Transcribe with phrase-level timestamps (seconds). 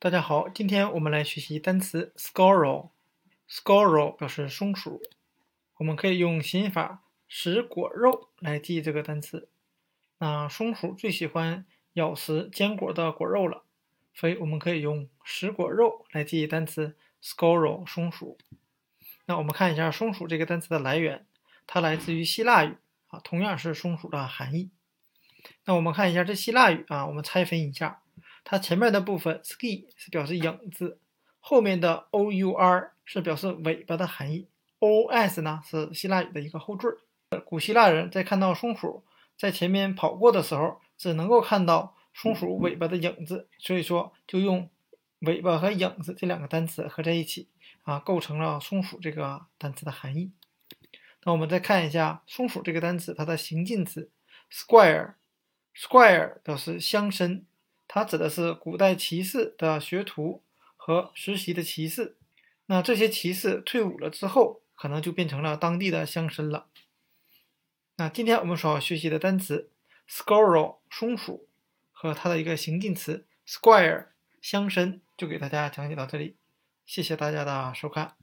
[0.00, 2.90] 大家好，今天我们来学习单词 squirrel。
[3.50, 5.02] squirrel 表示松鼠，
[5.78, 9.48] 我们可以用谐音法“食果肉”来记这个单词。
[10.18, 13.64] 那松鼠最喜欢咬食坚果的果肉了，
[14.14, 18.38] 所以我们可以用“食果肉”来记单词 squirrel 松鼠。
[19.26, 21.26] 那我们看一下松鼠这个单词的来源，
[21.66, 22.76] 它来自于希腊语
[23.08, 24.70] 啊，同样是松鼠的含义。
[25.64, 28.00] 那我们看一下这希腊语啊，我们拆分一下。
[28.44, 30.98] 它前面的部分 ski 是表示影子，
[31.40, 34.48] 后面的 our 是表示尾巴的含义
[34.80, 36.88] ，os 呢是希腊语的一个后缀。
[37.44, 39.04] 古希腊人在看到松鼠
[39.36, 44.70] 在前面跑过的时候，只能够看到松鼠尾巴的影子，所以说就用
[45.20, 47.48] 尾巴和影子这两个单词合在一起
[47.82, 50.32] 啊，构成了松鼠这个单词的含义。
[51.24, 54.10] 那我们再看一下松鼠这个单词，它的形近词
[54.50, 57.44] square，square 表示乡绅。
[57.88, 60.42] 它指的是古代骑士的学徒
[60.76, 62.16] 和实习的骑士。
[62.66, 66.68] 那这些骑士退伍了之后，可能就变成了当地的乡绅了。
[67.96, 69.70] 那今天我们所要学习的单词
[70.08, 71.48] squirrel 松鼠
[71.90, 74.08] 和它的一个形近词 squire
[74.40, 76.36] 乡绅，就给大家讲解到这里。
[76.84, 78.14] 谢谢大家的收看。